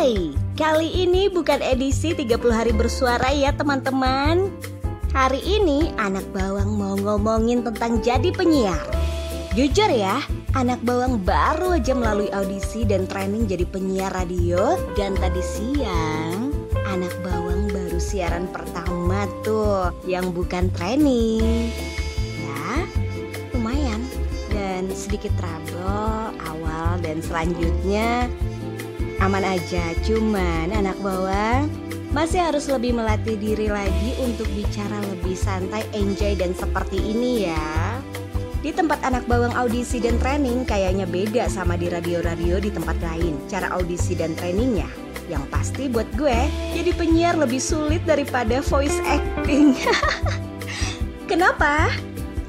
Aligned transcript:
Hai, 0.00 0.32
kali 0.56 1.04
ini 1.04 1.28
bukan 1.28 1.60
edisi 1.60 2.16
30 2.16 2.40
hari 2.48 2.72
bersuara 2.72 3.36
ya 3.36 3.52
teman-teman. 3.52 4.48
Hari 5.12 5.44
ini 5.44 5.92
anak 6.00 6.24
bawang 6.32 6.72
mau 6.72 6.96
ngomongin 6.96 7.60
tentang 7.60 8.00
jadi 8.00 8.32
penyiar. 8.32 8.80
Jujur 9.52 9.92
ya, 9.92 10.24
anak 10.56 10.80
bawang 10.88 11.20
baru 11.20 11.76
aja 11.76 11.92
melalui 11.92 12.32
audisi 12.32 12.88
dan 12.88 13.04
training 13.04 13.44
jadi 13.44 13.68
penyiar 13.68 14.08
radio 14.16 14.72
Dan 14.96 15.20
tadi 15.20 15.44
siang, 15.44 16.48
anak 16.88 17.12
bawang 17.20 17.68
baru 17.68 18.00
siaran 18.00 18.48
pertama 18.48 19.28
tuh 19.44 19.92
yang 20.08 20.32
bukan 20.32 20.72
training. 20.80 21.76
Ya, 22.40 22.88
lumayan. 23.52 24.00
Dan 24.48 24.88
sedikit 24.96 25.36
trouble 25.36 26.32
awal 26.40 26.96
dan 27.04 27.20
selanjutnya 27.20 28.32
aman 29.20 29.44
aja 29.44 29.92
cuman 30.08 30.72
anak 30.72 30.96
bawang 31.04 31.68
masih 32.10 32.42
harus 32.42 32.66
lebih 32.66 32.96
melatih 32.96 33.38
diri 33.38 33.70
lagi 33.70 34.18
untuk 34.18 34.50
bicara 34.50 34.98
lebih 35.14 35.38
santai, 35.38 35.86
enjoy 35.94 36.34
dan 36.34 36.50
seperti 36.58 36.98
ini 36.98 37.46
ya. 37.46 37.70
Di 38.60 38.74
tempat 38.74 38.98
anak 39.06 39.30
bawang 39.30 39.54
audisi 39.54 40.02
dan 40.02 40.18
training 40.18 40.66
kayaknya 40.66 41.06
beda 41.06 41.46
sama 41.46 41.78
di 41.78 41.86
radio-radio 41.86 42.58
di 42.58 42.68
tempat 42.74 42.98
lain. 42.98 43.38
Cara 43.46 43.70
audisi 43.72 44.18
dan 44.18 44.34
trainingnya 44.34 44.90
yang 45.30 45.46
pasti 45.54 45.86
buat 45.86 46.10
gue 46.18 46.34
jadi 46.74 46.90
penyiar 46.98 47.38
lebih 47.38 47.62
sulit 47.62 48.02
daripada 48.02 48.58
voice 48.58 48.98
acting. 49.06 49.78
Kenapa? 51.30 51.94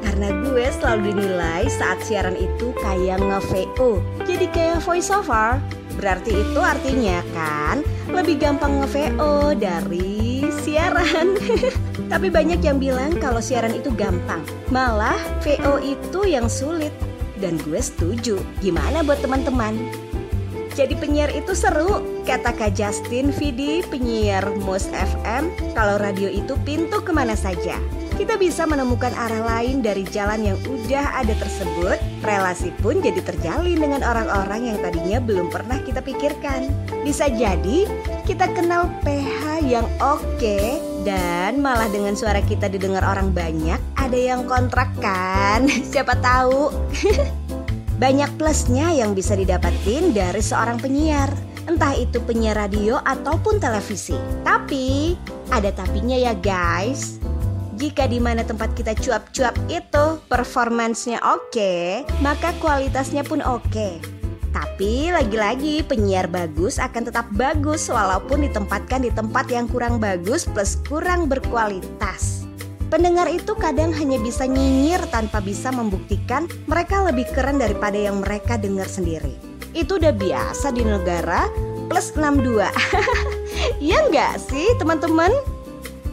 Karena 0.00 0.32
gue 0.40 0.64
selalu 0.80 1.12
dinilai 1.12 1.68
saat 1.68 2.00
siaran 2.00 2.32
itu 2.32 2.72
kayak 2.80 3.20
nge-VO 3.20 4.00
Jadi 4.24 4.48
kayak 4.48 4.80
voice 4.80 5.12
over 5.12 5.60
Berarti 5.98 6.32
itu 6.34 6.60
artinya 6.60 7.24
kan 7.34 7.82
lebih 8.10 8.42
gampang 8.42 8.82
nge-VO 8.82 9.54
dari 9.58 10.46
siaran 10.62 11.38
Tapi 12.12 12.26
banyak 12.26 12.60
yang 12.62 12.82
bilang 12.82 13.14
kalau 13.22 13.38
siaran 13.38 13.74
itu 13.74 13.90
gampang 13.94 14.42
Malah 14.74 15.18
VO 15.46 15.78
itu 15.78 16.26
yang 16.26 16.50
sulit 16.50 16.90
Dan 17.38 17.58
gue 17.62 17.78
setuju 17.78 18.38
Gimana 18.58 19.06
buat 19.06 19.22
teman-teman? 19.22 19.78
Jadi 20.70 20.94
penyiar 20.96 21.34
itu 21.34 21.50
seru, 21.52 22.22
kata 22.22 22.54
Kak 22.54 22.78
Justin 22.78 23.34
Vidi, 23.34 23.82
penyiar 23.90 24.46
Mos 24.62 24.86
FM. 24.94 25.50
Kalau 25.74 25.98
radio 25.98 26.30
itu 26.30 26.54
pintu 26.62 27.02
ke 27.02 27.10
mana 27.10 27.34
saja. 27.34 27.76
Kita 28.20 28.36
bisa 28.36 28.68
menemukan 28.68 29.16
arah 29.16 29.40
lain 29.48 29.80
dari 29.80 30.04
jalan 30.04 30.44
yang 30.44 30.60
udah 30.68 31.24
ada 31.24 31.32
tersebut. 31.40 31.96
Relasi 32.20 32.68
pun 32.84 33.00
jadi 33.00 33.16
terjalin 33.24 33.80
dengan 33.80 34.04
orang-orang 34.04 34.68
yang 34.68 34.76
tadinya 34.84 35.24
belum 35.24 35.48
pernah 35.48 35.80
kita 35.80 36.04
pikirkan. 36.04 36.68
Bisa 37.00 37.32
jadi 37.32 37.88
kita 38.28 38.52
kenal 38.52 38.92
PH 39.00 39.64
yang 39.64 39.88
oke 40.04 40.60
dan 41.00 41.64
malah 41.64 41.88
dengan 41.88 42.12
suara 42.12 42.44
kita 42.44 42.68
didengar 42.68 43.00
orang 43.08 43.32
banyak. 43.32 43.80
Ada 43.96 44.36
yang 44.36 44.44
kontrak 44.44 44.92
kan? 45.00 45.64
Siapa 45.90 46.12
tahu. 46.20 46.68
Banyak 48.04 48.36
plusnya 48.36 48.92
yang 48.96 49.16
bisa 49.16 49.32
didapatin 49.36 50.16
dari 50.16 50.40
seorang 50.40 50.80
penyiar 50.80 51.28
Entah 51.68 51.92
itu 51.92 52.16
penyiar 52.24 52.56
radio 52.56 52.96
ataupun 53.04 53.60
televisi 53.60 54.16
Tapi 54.40 55.12
ada 55.52 55.68
tapinya 55.68 56.16
ya 56.16 56.32
guys 56.32 57.20
jika 57.80 58.04
di 58.04 58.20
mana 58.20 58.44
tempat 58.44 58.76
kita 58.76 58.92
cuap-cuap 58.92 59.56
itu 59.72 60.20
performancenya 60.28 61.16
oke, 61.24 62.04
maka 62.20 62.52
kualitasnya 62.60 63.24
pun 63.24 63.40
oke. 63.40 64.20
Tapi 64.52 65.08
lagi-lagi 65.08 65.80
penyiar 65.88 66.28
bagus 66.28 66.76
akan 66.76 67.08
tetap 67.08 67.32
bagus 67.32 67.88
walaupun 67.88 68.44
ditempatkan 68.44 69.00
di 69.00 69.08
tempat 69.08 69.48
yang 69.48 69.64
kurang 69.64 69.96
bagus 69.96 70.44
plus 70.44 70.76
kurang 70.84 71.24
berkualitas. 71.24 72.44
Pendengar 72.92 73.30
itu 73.32 73.56
kadang 73.56 73.96
hanya 73.96 74.20
bisa 74.20 74.44
nyinyir 74.44 75.00
tanpa 75.08 75.40
bisa 75.40 75.72
membuktikan 75.72 76.50
mereka 76.68 77.00
lebih 77.06 77.24
keren 77.32 77.56
daripada 77.56 77.96
yang 77.96 78.20
mereka 78.20 78.60
dengar 78.60 78.90
sendiri. 78.90 79.32
Itu 79.72 79.96
udah 79.96 80.12
biasa 80.12 80.74
di 80.76 80.84
negara 80.84 81.48
plus 81.88 82.12
62. 82.12 82.60
Iya 83.80 84.08
nggak 84.08 84.34
sih 84.40 84.72
teman-teman? 84.80 85.59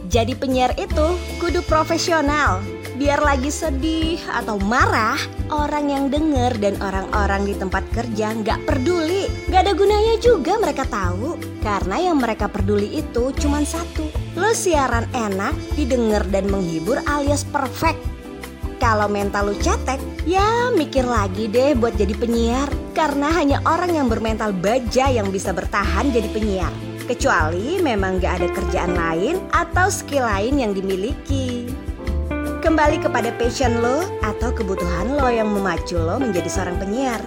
Jadi 0.08 0.32
penyiar 0.32 0.72
itu 0.80 1.20
kudu 1.36 1.60
profesional. 1.68 2.64
Biar 2.96 3.20
lagi 3.20 3.52
sedih 3.52 4.16
atau 4.32 4.56
marah, 4.56 5.20
orang 5.52 5.92
yang 5.92 6.04
denger 6.08 6.56
dan 6.56 6.80
orang-orang 6.80 7.44
di 7.44 7.54
tempat 7.54 7.84
kerja 7.92 8.32
nggak 8.32 8.64
peduli. 8.64 9.28
Nggak 9.52 9.68
ada 9.68 9.72
gunanya 9.76 10.14
juga 10.16 10.56
mereka 10.56 10.88
tahu. 10.88 11.36
Karena 11.60 12.08
yang 12.08 12.16
mereka 12.24 12.48
peduli 12.48 13.04
itu 13.04 13.36
cuma 13.36 13.60
satu. 13.68 14.08
Lo 14.32 14.50
siaran 14.56 15.04
enak, 15.12 15.52
didengar 15.76 16.24
dan 16.32 16.48
menghibur 16.48 17.04
alias 17.04 17.44
perfect. 17.44 18.00
Kalau 18.80 19.12
mental 19.12 19.52
lu 19.52 19.54
cetek, 19.60 20.00
ya 20.24 20.72
mikir 20.72 21.04
lagi 21.04 21.52
deh 21.52 21.76
buat 21.76 22.00
jadi 22.00 22.16
penyiar. 22.16 22.72
Karena 22.96 23.28
hanya 23.36 23.60
orang 23.68 23.92
yang 23.92 24.08
bermental 24.08 24.56
baja 24.56 25.12
yang 25.12 25.28
bisa 25.28 25.52
bertahan 25.52 26.08
jadi 26.08 26.32
penyiar. 26.32 26.72
Kecuali 27.08 27.80
memang 27.80 28.20
gak 28.20 28.44
ada 28.44 28.48
kerjaan 28.52 28.92
lain 28.92 29.40
atau 29.56 29.88
skill 29.88 30.28
lain 30.28 30.60
yang 30.60 30.76
dimiliki. 30.76 31.64
Kembali 32.60 33.00
kepada 33.00 33.32
passion 33.40 33.80
lo 33.80 34.04
atau 34.20 34.52
kebutuhan 34.52 35.16
lo 35.16 35.32
yang 35.32 35.48
memacu 35.48 35.96
lo 35.96 36.20
menjadi 36.20 36.52
seorang 36.52 36.76
penyiar. 36.76 37.24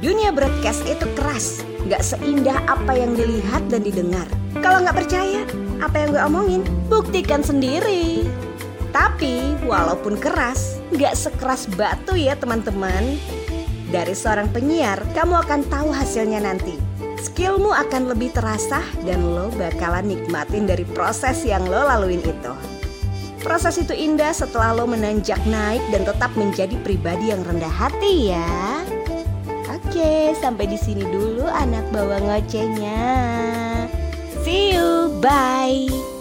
Dunia 0.00 0.32
broadcast 0.32 0.88
itu 0.88 1.04
keras, 1.20 1.60
gak 1.92 2.00
seindah 2.00 2.64
apa 2.64 2.96
yang 2.96 3.12
dilihat 3.12 3.60
dan 3.68 3.84
didengar. 3.84 4.24
Kalau 4.64 4.80
gak 4.80 5.04
percaya, 5.04 5.44
apa 5.84 6.00
yang 6.00 6.16
gue 6.16 6.22
omongin, 6.24 6.62
buktikan 6.88 7.44
sendiri. 7.44 8.24
Tapi 8.88 9.52
walaupun 9.68 10.16
keras, 10.16 10.80
gak 10.96 11.12
sekeras 11.12 11.68
batu 11.76 12.16
ya 12.16 12.40
teman-teman. 12.40 13.20
Dari 13.92 14.16
seorang 14.16 14.48
penyiar, 14.48 14.96
kamu 15.12 15.44
akan 15.44 15.60
tahu 15.68 15.92
hasilnya 15.92 16.40
nanti. 16.40 16.80
Skillmu 17.20 17.68
akan 17.68 18.16
lebih 18.16 18.32
terasa 18.32 18.80
dan 19.04 19.20
lo 19.36 19.52
bakalan 19.60 20.08
nikmatin 20.08 20.64
dari 20.64 20.88
proses 20.88 21.44
yang 21.44 21.68
lo 21.68 21.84
laluin 21.84 22.24
itu. 22.24 22.52
Proses 23.44 23.76
itu 23.76 23.92
indah 23.92 24.32
setelah 24.32 24.72
lo 24.72 24.88
menanjak 24.88 25.40
naik 25.44 25.84
dan 25.92 26.08
tetap 26.08 26.32
menjadi 26.36 26.76
pribadi 26.80 27.28
yang 27.28 27.44
rendah 27.44 27.72
hati 27.72 28.32
ya. 28.32 28.80
Oke, 29.68 30.32
sampai 30.40 30.64
di 30.68 30.80
sini 30.80 31.04
dulu 31.04 31.44
anak 31.44 31.84
bawa 31.92 32.20
ngocehnya. 32.24 33.04
See 34.40 34.72
you, 34.72 35.12
bye. 35.20 36.19